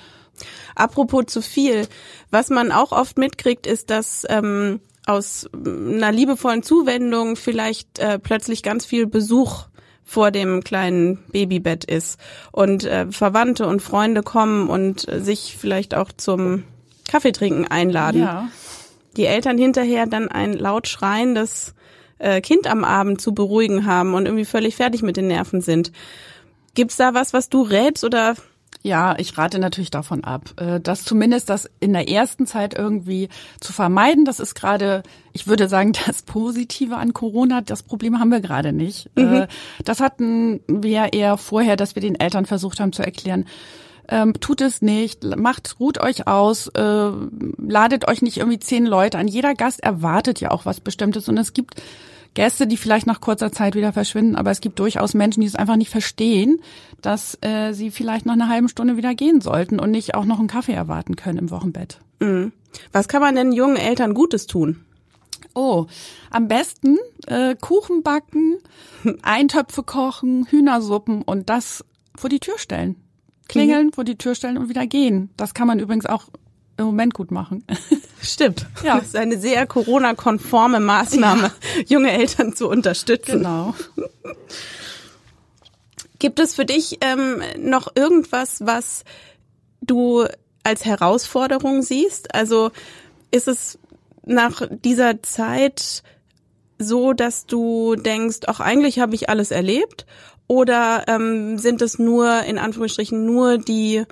[0.75, 1.87] Apropos zu viel,
[2.29, 8.63] was man auch oft mitkriegt, ist, dass ähm, aus einer liebevollen Zuwendung vielleicht äh, plötzlich
[8.63, 9.65] ganz viel Besuch
[10.03, 12.19] vor dem kleinen Babybett ist
[12.51, 16.63] und äh, Verwandte und Freunde kommen und äh, sich vielleicht auch zum
[17.07, 18.21] Kaffeetrinken einladen.
[18.21, 18.49] Ja.
[19.17, 21.73] Die Eltern hinterher dann ein laut schreiendes
[22.19, 25.91] äh, Kind am Abend zu beruhigen haben und irgendwie völlig fertig mit den Nerven sind.
[26.75, 28.35] Gibt's da was, was du rätst oder
[28.85, 33.29] ja, ich rate natürlich davon ab, äh, dass zumindest das in der ersten Zeit irgendwie
[33.59, 34.25] zu vermeiden.
[34.25, 35.01] Das ist gerade,
[35.33, 37.61] ich würde sagen, das Positive an Corona.
[37.61, 39.09] Das Problem haben wir gerade nicht.
[39.15, 39.33] Mhm.
[39.33, 39.47] Äh,
[39.83, 43.45] das hatten wir eher vorher, dass wir den Eltern versucht haben zu erklären,
[44.07, 47.11] ähm, tut es nicht, macht, ruht euch aus, äh,
[47.57, 49.27] ladet euch nicht irgendwie zehn Leute an.
[49.27, 51.81] Jeder Gast erwartet ja auch was Bestimmtes und es gibt
[52.35, 55.55] Gäste, die vielleicht nach kurzer Zeit wieder verschwinden, aber es gibt durchaus Menschen, die es
[55.55, 56.61] einfach nicht verstehen,
[57.01, 60.37] dass äh, sie vielleicht nach einer halben Stunde wieder gehen sollten und nicht auch noch
[60.37, 61.99] einen Kaffee erwarten können im Wochenbett.
[62.19, 62.51] Mhm.
[62.91, 64.85] Was kann man denn jungen Eltern Gutes tun?
[65.53, 65.85] Oh,
[66.29, 68.57] am besten äh, Kuchen backen,
[69.21, 72.97] Eintöpfe kochen, Hühnersuppen und das vor die Tür stellen.
[73.47, 73.93] Klingeln, mhm.
[73.93, 75.29] vor die Tür stellen und wieder gehen.
[75.37, 76.25] Das kann man übrigens auch
[76.77, 77.63] im Moment gut machen.
[78.21, 78.65] Stimmt.
[78.83, 78.97] Ja.
[78.97, 81.83] Das ist eine sehr Corona-konforme Maßnahme, ja.
[81.87, 83.39] junge Eltern zu unterstützen.
[83.39, 83.75] Genau.
[86.19, 89.03] Gibt es für dich ähm, noch irgendwas, was
[89.81, 90.25] du
[90.63, 92.33] als Herausforderung siehst?
[92.33, 92.71] Also
[93.31, 93.77] ist es
[94.25, 96.03] nach dieser Zeit
[96.79, 100.05] so, dass du denkst, auch eigentlich habe ich alles erlebt?
[100.47, 104.03] Oder ähm, sind es nur, in Anführungsstrichen, nur die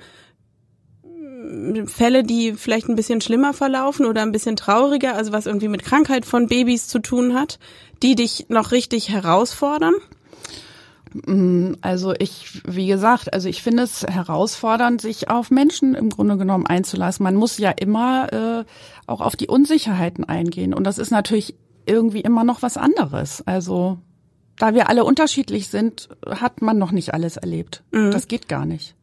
[1.86, 5.84] Fälle, die vielleicht ein bisschen schlimmer verlaufen oder ein bisschen trauriger, also was irgendwie mit
[5.84, 7.58] Krankheit von Babys zu tun hat,
[8.02, 9.94] die dich noch richtig herausfordern?
[11.26, 16.36] Mm, also ich, wie gesagt, also ich finde es herausfordernd, sich auf Menschen im Grunde
[16.36, 17.24] genommen einzulassen.
[17.24, 18.64] Man muss ja immer äh,
[19.06, 20.74] auch auf die Unsicherheiten eingehen.
[20.74, 21.54] Und das ist natürlich
[21.86, 23.42] irgendwie immer noch was anderes.
[23.46, 23.98] Also
[24.56, 27.82] da wir alle unterschiedlich sind, hat man noch nicht alles erlebt.
[27.92, 28.10] Mhm.
[28.10, 28.94] Das geht gar nicht.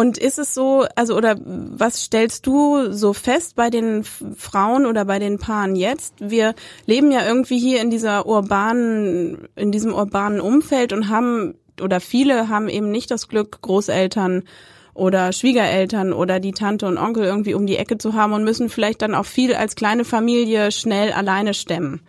[0.00, 5.04] Und ist es so, also oder was stellst du so fest bei den Frauen oder
[5.04, 6.14] bei den Paaren jetzt?
[6.20, 6.54] Wir
[6.86, 12.48] leben ja irgendwie hier in dieser urbanen, in diesem urbanen Umfeld und haben oder viele
[12.48, 14.44] haben eben nicht das Glück, Großeltern
[14.94, 18.70] oder Schwiegereltern oder die Tante und Onkel irgendwie um die Ecke zu haben und müssen
[18.70, 22.00] vielleicht dann auch viel als kleine Familie schnell alleine stemmen.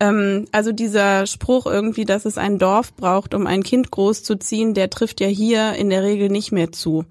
[0.00, 4.90] Ähm, also dieser Spruch irgendwie, dass es ein Dorf braucht, um ein Kind großzuziehen, der
[4.90, 7.04] trifft ja hier in der Regel nicht mehr zu.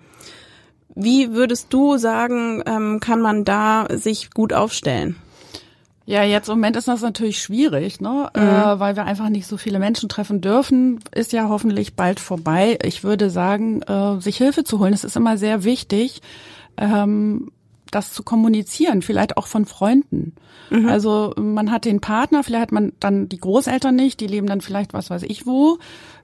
[0.96, 5.16] Wie würdest du sagen, ähm, kann man da sich gut aufstellen?
[6.06, 8.30] Ja, jetzt im Moment ist das natürlich schwierig, ne?
[8.36, 8.42] Mhm.
[8.42, 11.00] Äh, weil wir einfach nicht so viele Menschen treffen dürfen.
[11.16, 12.78] Ist ja hoffentlich bald vorbei.
[12.84, 16.22] Ich würde sagen, äh, sich Hilfe zu holen, das ist immer sehr wichtig.
[16.78, 17.52] Ähm,
[17.96, 20.34] das zu kommunizieren, vielleicht auch von Freunden.
[20.70, 20.88] Mhm.
[20.88, 24.62] Also man hat den Partner, vielleicht hat man dann die Großeltern nicht, die leben dann
[24.62, 25.78] vielleicht was weiß ich wo,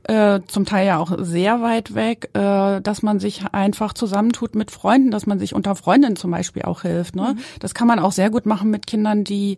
[0.03, 4.71] äh, zum Teil ja auch sehr weit weg, äh, dass man sich einfach zusammentut mit
[4.71, 7.15] Freunden, dass man sich unter Freundinnen zum Beispiel auch hilft.
[7.15, 7.35] Ne?
[7.35, 7.39] Mhm.
[7.59, 9.57] Das kann man auch sehr gut machen mit Kindern, die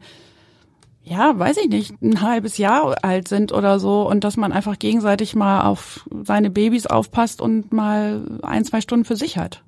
[1.04, 4.78] ja, weiß ich nicht, ein halbes Jahr alt sind oder so und dass man einfach
[4.78, 9.63] gegenseitig mal auf seine Babys aufpasst und mal ein, zwei Stunden für sich hat.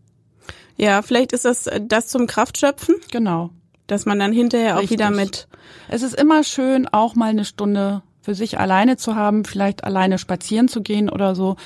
[0.78, 2.96] Ja, vielleicht ist das das zum Kraftschöpfen.
[3.12, 3.52] Genau.
[3.88, 4.90] Dass man dann hinterher Richtig.
[4.90, 5.48] auch wieder mit.
[5.90, 10.18] Es ist immer schön, auch mal eine Stunde für sich alleine zu haben, vielleicht alleine
[10.18, 11.58] spazieren zu gehen oder so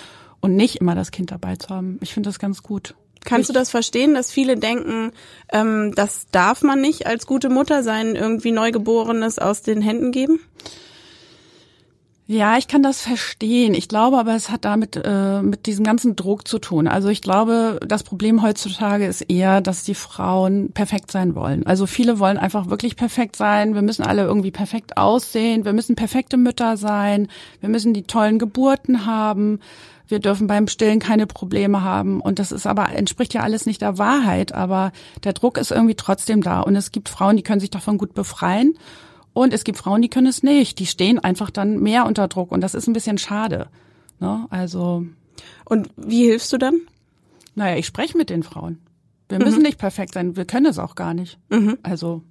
[0.41, 1.99] und nicht immer das Kind dabei zu haben.
[2.01, 2.95] Ich finde das ganz gut.
[3.23, 5.11] Kannst du das verstehen, dass viele denken,
[5.51, 10.39] ähm, das darf man nicht als gute Mutter sein, irgendwie Neugeborenes aus den Händen geben?
[12.29, 13.73] Ja, ich kann das verstehen.
[13.73, 16.89] Ich glaube aber, es hat damit äh, mit diesem ganzen Druck zu tun.
[16.89, 21.65] Also ich glaube, das Problem heutzutage ist eher, dass die Frauen perfekt sein wollen.
[21.65, 23.75] Also viele wollen einfach wirklich perfekt sein.
[23.75, 25.63] Wir müssen alle irgendwie perfekt aussehen.
[25.63, 27.29] Wir müssen perfekte Mütter sein.
[27.61, 29.61] Wir müssen die tollen Geburten haben.
[30.09, 32.19] Wir dürfen beim Stillen keine Probleme haben.
[32.19, 34.53] Und das ist aber, entspricht ja alles nicht der Wahrheit.
[34.53, 34.91] Aber
[35.23, 36.59] der Druck ist irgendwie trotzdem da.
[36.59, 38.77] Und es gibt Frauen, die können sich davon gut befreien.
[39.37, 40.79] Und es gibt Frauen, die können es nicht.
[40.79, 43.67] Die stehen einfach dann mehr unter Druck und das ist ein bisschen schade.
[44.19, 44.47] Ne?
[44.49, 45.05] Also.
[45.63, 46.81] Und wie hilfst du dann?
[47.53, 48.79] Naja, ich spreche mit den Frauen.
[49.29, 49.65] Wir müssen mhm.
[49.65, 51.37] nicht perfekt sein, wir können es auch gar nicht.
[51.49, 51.77] Mhm.
[51.83, 52.23] Also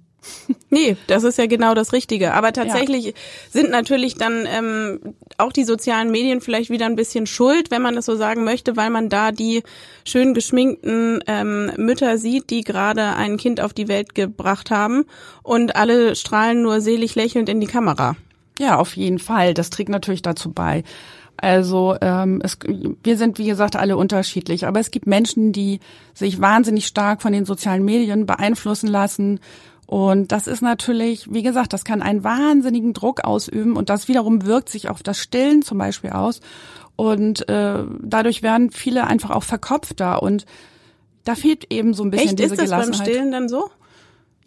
[0.69, 2.33] Nee, das ist ja genau das Richtige.
[2.33, 3.11] Aber tatsächlich ja.
[3.49, 4.99] sind natürlich dann ähm,
[5.37, 8.75] auch die sozialen Medien vielleicht wieder ein bisschen schuld, wenn man das so sagen möchte,
[8.75, 9.63] weil man da die
[10.03, 15.05] schön geschminkten ähm, Mütter sieht, die gerade ein Kind auf die Welt gebracht haben
[15.43, 18.15] und alle strahlen nur selig lächelnd in die Kamera.
[18.59, 19.53] Ja, auf jeden Fall.
[19.53, 20.83] Das trägt natürlich dazu bei.
[21.37, 22.57] Also ähm, es,
[23.03, 24.65] wir sind, wie gesagt, alle unterschiedlich.
[24.65, 25.79] Aber es gibt Menschen, die
[26.13, 29.39] sich wahnsinnig stark von den sozialen Medien beeinflussen lassen
[29.87, 34.45] und das ist natürlich, wie gesagt, das kann einen wahnsinnigen Druck ausüben und das wiederum
[34.45, 36.41] wirkt sich auf das Stillen zum Beispiel aus.
[36.97, 40.45] Und äh, dadurch werden viele einfach auch verkopfter und
[41.23, 42.39] da fehlt eben so ein bisschen Echt?
[42.39, 42.99] diese ist das Gelassenheit.
[42.99, 43.69] beim Stillen dann so?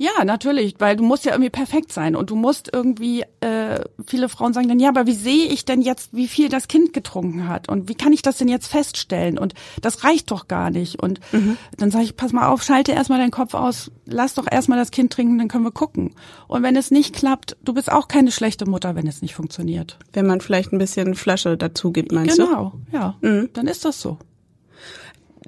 [0.01, 4.31] Ja, natürlich, weil du musst ja irgendwie perfekt sein und du musst irgendwie, äh, viele
[4.31, 7.49] Frauen sagen dann, ja, aber wie sehe ich denn jetzt, wie viel das Kind getrunken
[7.49, 11.03] hat und wie kann ich das denn jetzt feststellen und das reicht doch gar nicht
[11.03, 11.59] und mhm.
[11.77, 14.91] dann sage ich, pass mal auf, schalte erstmal deinen Kopf aus, lass doch erstmal das
[14.91, 16.15] Kind trinken, dann können wir gucken.
[16.49, 19.99] Und wenn es nicht klappt, du bist auch keine schlechte Mutter, wenn es nicht funktioniert.
[20.15, 22.55] Wenn man vielleicht ein bisschen Flasche dazu gibt, meinst genau, du?
[22.55, 23.51] Genau, ja, mhm.
[23.53, 24.17] dann ist das so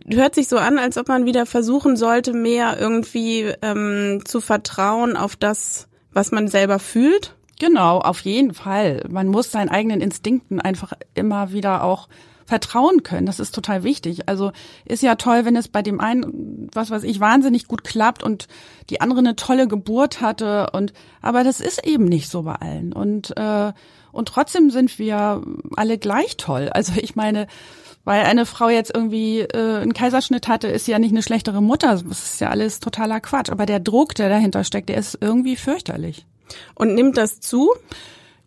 [0.09, 5.17] hört sich so an, als ob man wieder versuchen sollte, mehr irgendwie ähm, zu vertrauen
[5.17, 7.35] auf das, was man selber fühlt.
[7.59, 9.05] Genau, auf jeden Fall.
[9.09, 12.09] Man muss seinen eigenen Instinkten einfach immer wieder auch
[12.45, 13.27] vertrauen können.
[13.27, 14.29] Das ist total wichtig.
[14.29, 14.53] Also
[14.85, 18.49] ist ja toll, wenn es bei dem einen, was weiß ich, wahnsinnig gut klappt und
[18.91, 22.93] die andere eine tolle Geburt hatte und aber das ist eben nicht so bei allen
[22.93, 23.73] und äh,
[24.11, 25.41] und trotzdem sind wir
[25.77, 26.69] alle gleich toll.
[26.69, 27.47] Also ich meine,
[28.05, 32.01] weil eine Frau jetzt irgendwie äh, einen Kaiserschnitt hatte, ist ja nicht eine schlechtere Mutter.
[32.03, 33.51] Das ist ja alles totaler Quatsch.
[33.51, 36.27] Aber der Druck, der dahinter steckt, der ist irgendwie fürchterlich.
[36.75, 37.71] Und nimmt das zu?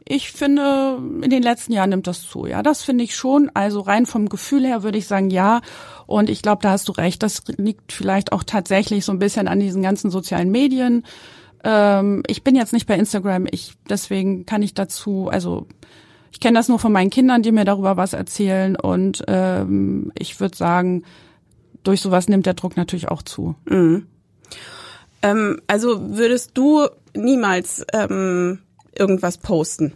[0.08, 2.46] Ich finde, in den letzten Jahren nimmt das zu.
[2.46, 3.50] Ja, das finde ich schon.
[3.54, 5.62] Also rein vom Gefühl her würde ich sagen, ja.
[6.06, 7.24] Und ich glaube, da hast du recht.
[7.24, 11.06] Das liegt vielleicht auch tatsächlich so ein bisschen an diesen ganzen sozialen Medien.
[11.64, 13.48] Ähm, ich bin jetzt nicht bei Instagram.
[13.50, 15.66] Ich deswegen kann ich dazu, also
[16.36, 18.76] ich kenne das nur von meinen Kindern, die mir darüber was erzählen.
[18.76, 21.06] Und ähm, ich würde sagen,
[21.84, 23.56] durch sowas nimmt der Druck natürlich auch zu.
[23.64, 24.06] Mhm.
[25.22, 28.60] Ähm, also würdest du niemals ähm,
[28.94, 29.94] irgendwas posten?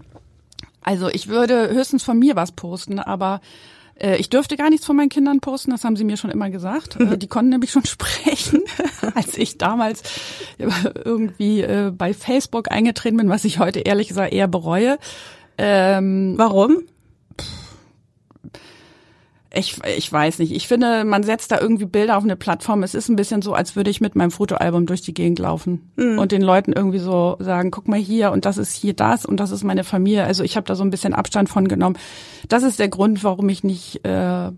[0.82, 3.42] Also ich würde höchstens von mir was posten, aber
[3.96, 6.50] äh, ich dürfte gar nichts von meinen Kindern posten, das haben sie mir schon immer
[6.50, 6.96] gesagt.
[7.02, 8.62] Äh, die konnten nämlich schon sprechen,
[9.14, 10.04] als ich damals
[10.58, 14.98] irgendwie äh, bei Facebook eingetreten bin, was ich heute ehrlich gesagt eher bereue.
[15.60, 16.84] Ähm, Warum?
[19.52, 20.52] ich, ich weiß nicht.
[20.52, 22.84] Ich finde, man setzt da irgendwie Bilder auf eine Plattform.
[22.84, 25.92] Es ist ein bisschen so, als würde ich mit meinem Fotoalbum durch die Gegend laufen
[25.96, 26.20] mhm.
[26.20, 29.40] und den Leuten irgendwie so sagen, guck mal hier und das ist hier das und
[29.40, 30.24] das ist meine Familie.
[30.24, 31.98] Also ich habe da so ein bisschen Abstand von genommen.
[32.48, 34.52] Das ist der Grund, warum ich nicht äh,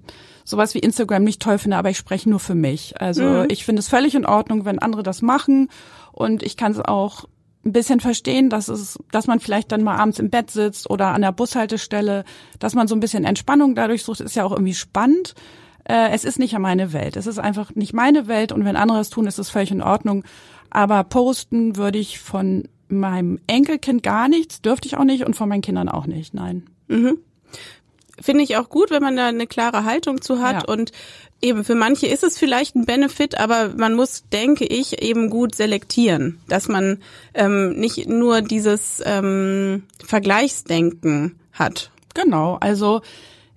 [0.43, 2.99] sowas wie Instagram nicht toll finde, aber ich spreche nur für mich.
[2.99, 3.45] Also mhm.
[3.49, 5.69] ich finde es völlig in Ordnung, wenn andere das machen
[6.11, 7.25] und ich kann es auch
[7.65, 11.07] ein bisschen verstehen, dass es, dass man vielleicht dann mal abends im Bett sitzt oder
[11.09, 12.23] an der Bushaltestelle,
[12.59, 15.35] dass man so ein bisschen Entspannung dadurch sucht, ist ja auch irgendwie spannend.
[15.83, 17.17] Äh, es ist nicht meine Welt.
[17.17, 19.83] Es ist einfach nicht meine Welt und wenn andere es tun, ist es völlig in
[19.83, 20.23] Ordnung.
[20.69, 25.47] Aber posten würde ich von meinem Enkelkind gar nichts, dürfte ich auch nicht und von
[25.47, 26.63] meinen Kindern auch nicht, nein.
[26.87, 27.17] Mhm.
[28.21, 30.73] Finde ich auch gut, wenn man da eine klare Haltung zu hat ja.
[30.73, 30.91] und
[31.43, 35.55] Eben, für manche ist es vielleicht ein Benefit, aber man muss, denke ich, eben gut
[35.55, 36.99] selektieren, dass man
[37.33, 41.89] ähm, nicht nur dieses ähm, Vergleichsdenken hat.
[42.13, 43.01] Genau, also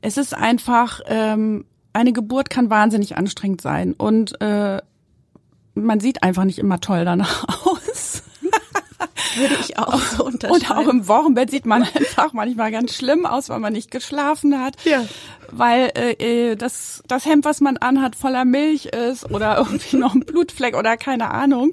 [0.00, 4.81] es ist einfach, ähm, eine Geburt kann wahnsinnig anstrengend sein und äh,
[5.74, 7.84] man sieht einfach nicht immer toll danach aus.
[9.37, 10.55] Würde ich auch so unterschreiben.
[10.55, 14.61] Und auch im Wochenbett sieht man einfach manchmal ganz schlimm aus, weil man nicht geschlafen
[14.61, 14.77] hat.
[14.85, 15.05] Ja.
[15.51, 16.12] Weil äh,
[16.53, 20.77] äh, das, das Hemd, was man anhat, voller Milch ist oder irgendwie noch ein Blutfleck
[20.77, 21.73] oder keine Ahnung.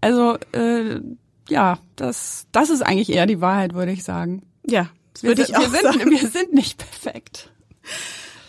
[0.00, 1.00] Also äh,
[1.48, 4.42] ja, das, das ist eigentlich eher die Wahrheit, würde ich sagen.
[4.66, 4.88] Ja,
[5.20, 5.98] würde ich auch wir sagen.
[5.98, 7.50] Sind, wir sind nicht perfekt.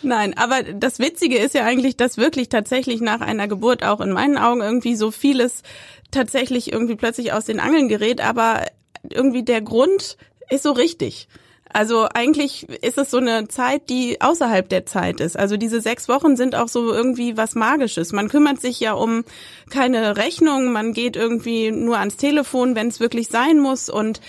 [0.02, 4.10] Nein, aber das Witzige ist ja eigentlich, dass wirklich tatsächlich nach einer Geburt auch in
[4.10, 5.62] meinen Augen irgendwie so vieles
[6.10, 8.66] tatsächlich irgendwie plötzlich aus den Angeln gerät, aber
[9.08, 10.16] irgendwie der Grund
[10.50, 11.28] ist so richtig.
[11.72, 15.38] Also eigentlich ist es so eine Zeit, die außerhalb der Zeit ist.
[15.38, 18.12] Also diese sechs Wochen sind auch so irgendwie was Magisches.
[18.12, 19.24] Man kümmert sich ja um
[19.70, 24.20] keine Rechnung, man geht irgendwie nur ans Telefon, wenn es wirklich sein muss und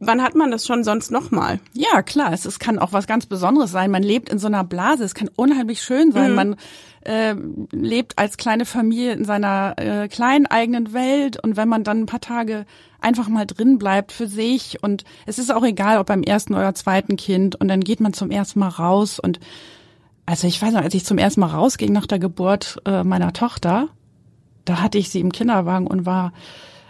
[0.00, 1.60] Wann hat man das schon sonst nochmal?
[1.72, 2.32] Ja, klar.
[2.32, 3.90] Es, es kann auch was ganz Besonderes sein.
[3.90, 5.04] Man lebt in so einer Blase.
[5.04, 6.30] Es kann unheimlich schön sein.
[6.30, 6.36] Mhm.
[6.36, 6.56] Man
[7.02, 7.34] äh,
[7.70, 11.42] lebt als kleine Familie in seiner äh, kleinen eigenen Welt.
[11.42, 12.66] Und wenn man dann ein paar Tage
[13.04, 16.74] einfach mal drin bleibt für sich und es ist auch egal, ob beim ersten oder
[16.74, 19.40] zweiten Kind und dann geht man zum ersten Mal raus und
[20.26, 23.34] also ich weiß noch, als ich zum ersten Mal rausging nach der Geburt äh, meiner
[23.34, 23.88] Tochter,
[24.64, 26.32] da hatte ich sie im Kinderwagen und war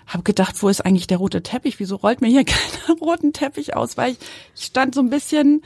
[0.07, 1.81] habe gedacht, wo ist eigentlich der rote Teppich?
[1.81, 3.97] Wieso rollt mir hier keinen roten Teppich aus?
[3.97, 4.19] Weil ich,
[4.55, 5.62] ich stand so ein bisschen,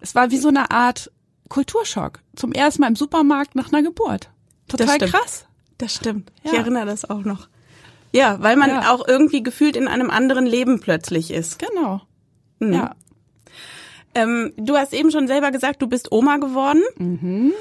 [0.00, 1.10] es war wie so eine Art
[1.48, 2.20] Kulturschock.
[2.36, 4.30] Zum ersten Mal im Supermarkt nach einer Geburt.
[4.68, 5.46] Total das krass.
[5.78, 6.32] Das stimmt.
[6.42, 6.52] Ja.
[6.52, 7.48] Ich erinnere das auch noch.
[8.12, 8.92] Ja, weil man ja.
[8.92, 11.58] auch irgendwie gefühlt in einem anderen Leben plötzlich ist.
[11.58, 12.00] Genau.
[12.60, 12.72] Mhm.
[12.72, 12.94] Ja.
[14.14, 16.82] Ähm, du hast eben schon selber gesagt, du bist Oma geworden.
[16.96, 17.52] Mhm.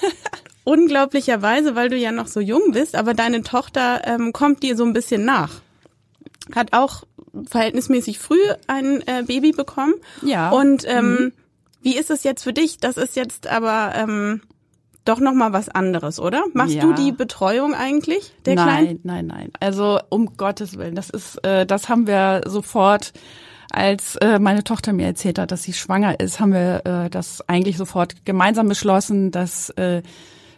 [0.64, 4.84] unglaublicherweise, weil du ja noch so jung bist, aber deine Tochter ähm, kommt dir so
[4.84, 5.50] ein bisschen nach.
[6.54, 7.04] Hat auch
[7.48, 9.94] verhältnismäßig früh ein äh, Baby bekommen.
[10.22, 10.50] Ja.
[10.50, 11.32] Und ähm, mhm.
[11.82, 12.78] wie ist es jetzt für dich?
[12.78, 14.42] Das ist jetzt aber ähm,
[15.04, 16.44] doch noch mal was anderes, oder?
[16.52, 16.82] Machst ja.
[16.82, 19.00] du die Betreuung eigentlich der nein, Kleinen?
[19.02, 19.52] Nein, nein, nein.
[19.60, 23.12] Also um Gottes willen, das ist, äh, das haben wir sofort
[23.70, 27.48] als äh, meine Tochter mir erzählt hat, dass sie schwanger ist, haben wir äh, das
[27.48, 30.02] eigentlich sofort gemeinsam beschlossen, dass äh,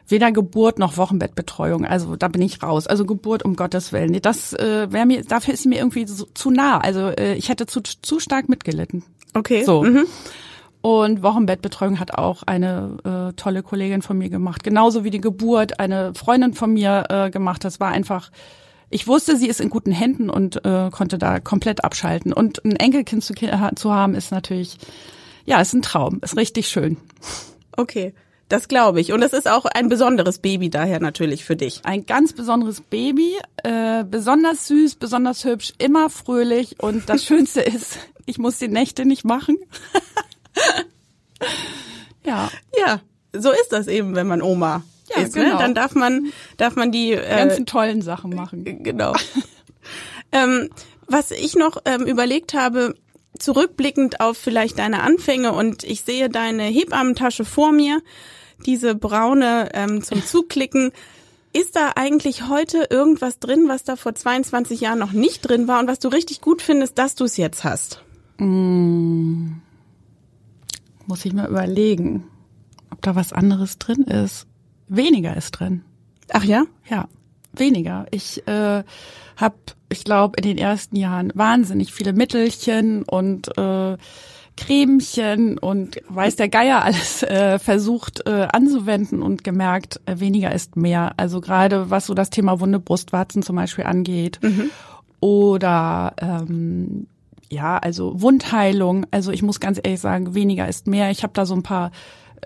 [0.09, 1.85] weder Geburt noch Wochenbettbetreuung.
[1.87, 2.87] Also da bin ich raus.
[2.87, 4.11] Also Geburt um Gottes Willen.
[4.11, 6.79] Nee, das äh, wäre mir, dafür ist sie mir irgendwie so, zu nah.
[6.79, 9.05] Also äh, ich hätte zu, zu stark mitgelitten.
[9.35, 9.65] Okay.
[9.65, 9.83] So.
[9.83, 10.07] Mhm.
[10.83, 14.63] Und Wochenbettbetreuung hat auch eine äh, tolle Kollegin von mir gemacht.
[14.63, 17.65] Genauso wie die Geburt eine Freundin von mir äh, gemacht.
[17.65, 18.31] Das war einfach,
[18.91, 22.35] ich wusste, sie ist in guten Händen und äh, konnte da komplett abschalten.
[22.35, 24.77] Und ein Enkelkind zu, zu haben ist natürlich,
[25.47, 26.99] ja, ist ein Traum, ist richtig schön.
[27.79, 28.13] Okay.
[28.49, 29.13] Das glaube ich.
[29.13, 31.81] Und es ist auch ein besonderes Baby daher natürlich für dich.
[31.85, 36.83] Ein ganz besonderes Baby, äh, besonders süß, besonders hübsch, immer fröhlich.
[36.83, 39.57] Und das Schönste ist, ich muss die Nächte nicht machen.
[42.25, 42.51] ja.
[42.79, 43.01] Ja,
[43.33, 44.83] so ist das eben, wenn man Oma
[45.15, 45.35] ja, ist.
[45.35, 45.45] Ne?
[45.45, 45.57] Genau.
[45.57, 45.63] Ne?
[45.63, 48.65] Dann darf man, darf man die äh, ganzen tollen Sachen machen.
[48.83, 49.15] Genau.
[50.33, 50.71] ähm,
[51.07, 52.95] was ich noch ähm, überlegt habe,
[53.39, 58.01] zurückblickend auf vielleicht deine Anfänge und ich sehe deine Hebammentasche vor mir,
[58.67, 60.93] diese braune ähm, zum Zuklicken.
[61.53, 65.79] Ist da eigentlich heute irgendwas drin, was da vor 22 Jahren noch nicht drin war
[65.79, 68.03] und was du richtig gut findest, dass du es jetzt hast?
[68.39, 69.53] Mm.
[71.07, 72.25] Muss ich mal überlegen,
[72.91, 74.47] ob da was anderes drin ist.
[74.89, 75.83] Weniger ist drin.
[76.33, 76.65] Ach ja?
[76.89, 77.07] Ja,
[77.59, 78.07] weniger.
[78.11, 78.83] Ich äh,
[79.37, 79.57] habe,
[79.89, 83.97] ich glaube, in den ersten Jahren wahnsinnig viele Mittelchen und äh,
[84.57, 90.77] Cremchen und weiß der Geier alles äh, versucht äh, anzuwenden und gemerkt, äh, weniger ist
[90.77, 91.15] mehr.
[91.17, 94.71] Also gerade was so das Thema Wunde Brustwarzen zum Beispiel angeht mhm.
[95.21, 97.07] oder ähm,
[97.51, 99.07] ja, also Wundheilung.
[99.11, 101.11] Also ich muss ganz ehrlich sagen, weniger ist mehr.
[101.11, 101.91] Ich habe da so ein paar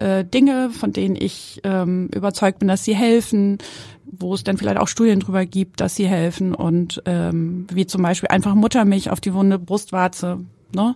[0.01, 3.59] äh, Dinge, von denen ich ähm, überzeugt bin, dass sie helfen,
[4.05, 8.03] wo es dann vielleicht auch Studien drüber gibt, dass sie helfen und ähm, wie zum
[8.03, 10.41] Beispiel einfach Muttermilch auf die Wunde Brustwarze
[10.75, 10.95] ne?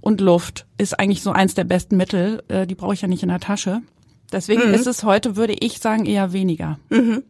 [0.00, 2.42] Und Luft ist eigentlich so eins der besten Mittel.
[2.48, 3.82] Äh, die brauche ich ja nicht in der Tasche.
[4.32, 4.74] Deswegen mhm.
[4.74, 6.78] ist es heute, würde ich sagen, eher weniger.
[6.90, 7.22] Mhm.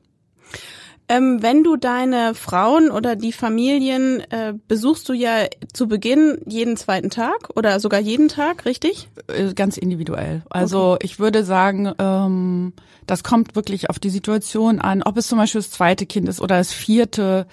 [1.06, 6.78] Ähm, wenn du deine Frauen oder die Familien äh, besuchst du ja zu Beginn jeden
[6.78, 9.10] zweiten Tag oder sogar jeden Tag, richtig?
[9.26, 10.42] Äh, ganz individuell.
[10.48, 11.04] Also okay.
[11.04, 12.72] ich würde sagen, ähm,
[13.06, 16.40] das kommt wirklich auf die Situation an, ob es zum Beispiel das zweite Kind ist
[16.40, 17.46] oder das vierte,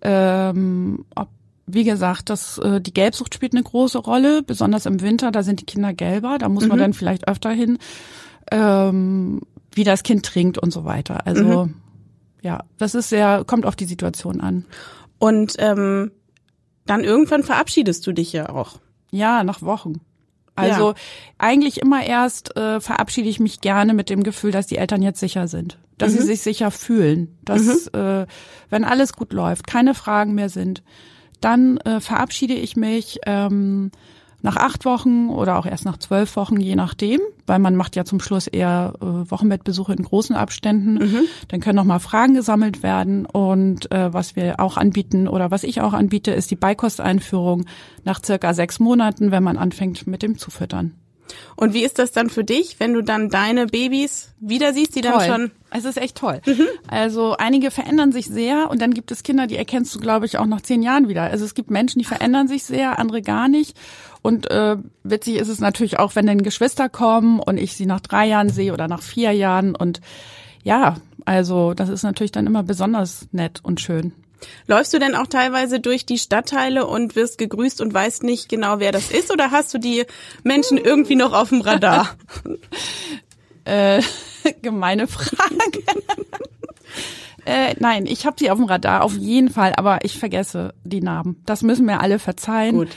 [0.00, 1.28] ähm, ob
[1.66, 5.62] wie gesagt, das, äh, die Gelbsucht spielt eine große Rolle, besonders im Winter, da sind
[5.62, 6.70] die Kinder gelber, da muss mhm.
[6.70, 7.78] man dann vielleicht öfter hin,
[8.50, 9.40] ähm,
[9.72, 11.26] wie das Kind trinkt und so weiter.
[11.26, 11.74] Also mhm.
[12.44, 14.66] Ja, das ist sehr, kommt auf die Situation an.
[15.18, 16.12] Und ähm,
[16.84, 18.78] dann irgendwann verabschiedest du dich ja auch.
[19.10, 20.00] Ja, nach Wochen.
[20.54, 20.94] Also ja.
[21.38, 25.20] eigentlich immer erst äh, verabschiede ich mich gerne mit dem Gefühl, dass die Eltern jetzt
[25.20, 26.18] sicher sind, dass mhm.
[26.18, 27.98] sie sich sicher fühlen, dass mhm.
[27.98, 28.26] äh,
[28.68, 30.82] wenn alles gut läuft, keine Fragen mehr sind,
[31.40, 33.90] dann äh, verabschiede ich mich ähm,
[34.44, 38.04] nach acht Wochen oder auch erst nach zwölf Wochen, je nachdem, weil man macht ja
[38.04, 40.94] zum Schluss eher äh, Wochenbettbesuche in großen Abständen.
[40.94, 41.20] Mhm.
[41.48, 45.80] Dann können nochmal Fragen gesammelt werden und äh, was wir auch anbieten oder was ich
[45.80, 47.64] auch anbiete, ist die Beikosteinführung
[48.04, 50.92] nach circa sechs Monaten, wenn man anfängt mit dem Zufüttern.
[51.56, 55.00] Und wie ist das dann für dich, wenn du dann deine Babys wieder siehst, die
[55.00, 55.12] toll.
[55.12, 55.50] dann schon?
[55.70, 56.40] Es ist echt toll.
[56.46, 56.66] Mhm.
[56.86, 60.38] Also einige verändern sich sehr und dann gibt es Kinder, die erkennst du, glaube ich,
[60.38, 61.22] auch nach zehn Jahren wieder.
[61.22, 63.76] Also es gibt Menschen, die verändern sich sehr, andere gar nicht.
[64.24, 68.00] Und äh, witzig ist es natürlich auch, wenn dann Geschwister kommen und ich sie nach
[68.00, 69.76] drei Jahren sehe oder nach vier Jahren.
[69.76, 70.00] Und
[70.62, 74.14] ja, also das ist natürlich dann immer besonders nett und schön.
[74.66, 78.78] Läufst du denn auch teilweise durch die Stadtteile und wirst gegrüßt und weißt nicht genau,
[78.78, 79.30] wer das ist?
[79.30, 80.06] Oder hast du die
[80.42, 82.16] Menschen irgendwie noch auf dem Radar?
[83.66, 84.00] äh,
[84.62, 85.82] gemeine Frage.
[87.44, 91.02] äh, nein, ich habe sie auf dem Radar, auf jeden Fall, aber ich vergesse die
[91.02, 91.42] Namen.
[91.44, 92.76] Das müssen mir alle verzeihen.
[92.76, 92.88] Gut.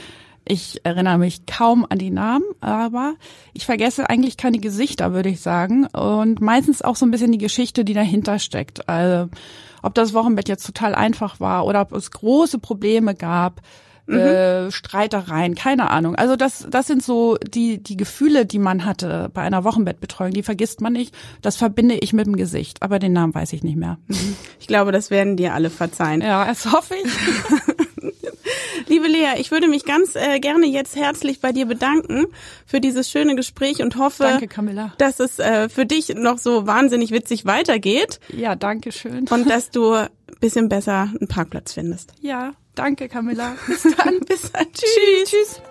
[0.49, 3.15] Ich erinnere mich kaum an die Namen, aber
[3.53, 5.87] ich vergesse eigentlich keine Gesichter, würde ich sagen.
[5.87, 8.87] Und meistens auch so ein bisschen die Geschichte, die dahinter steckt.
[8.89, 9.29] Also,
[9.81, 13.61] ob das Wochenbett jetzt total einfach war oder ob es große Probleme gab,
[14.07, 14.17] mhm.
[14.17, 16.15] äh, Streitereien, keine Ahnung.
[16.15, 20.43] Also das, das sind so die, die Gefühle, die man hatte bei einer Wochenbettbetreuung, die
[20.43, 21.15] vergisst man nicht.
[21.41, 23.97] Das verbinde ich mit dem Gesicht, aber den Namen weiß ich nicht mehr.
[24.07, 24.35] Mhm.
[24.59, 26.21] Ich glaube, das werden dir alle verzeihen.
[26.21, 27.11] Ja, das hoffe ich.
[29.07, 32.25] Liebe Lea, ich würde mich ganz äh, gerne jetzt herzlich bei dir bedanken
[32.65, 34.47] für dieses schöne Gespräch und hoffe, danke,
[34.97, 38.19] dass es äh, für dich noch so wahnsinnig witzig weitergeht.
[38.29, 39.27] Ja, danke schön.
[39.29, 42.13] Und dass du ein bisschen besser einen Parkplatz findest.
[42.21, 43.55] Ja, danke Camilla.
[43.67, 44.19] Bis dann.
[44.27, 44.65] Bis dann.
[44.73, 45.29] Tschüss.
[45.29, 45.61] Tschüss.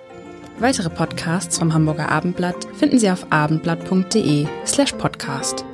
[0.59, 5.65] Weitere Podcasts vom Hamburger Abendblatt finden Sie auf abendblatt.de slash podcast.